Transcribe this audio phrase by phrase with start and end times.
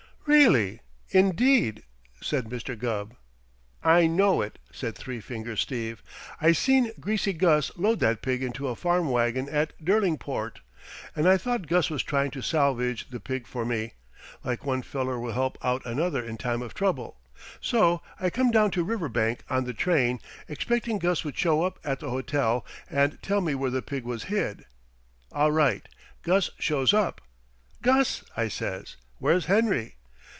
[0.27, 0.79] "Really,
[1.09, 1.83] indeed?"
[2.21, 2.77] said Mr.
[2.77, 3.15] Gubb.
[3.83, 6.01] "I know it!" said Three Finger Steve.
[6.39, 10.61] "I seen Greasy Gus load that pig into a farm wagon at Derlingport,
[11.17, 13.93] and I thought Gus was trying to salvage the pig for me,
[14.43, 17.17] like one feller will help out another in time of trouble.
[17.59, 21.99] So I come down to Riverbank on the train, expecting Gus would show up at
[21.99, 24.65] the hotel and tell me where the pig was hid.
[25.33, 25.89] All right!
[26.21, 27.21] Gus shows up.
[27.81, 29.95] 'Gus,' I says, 'where's Henry?'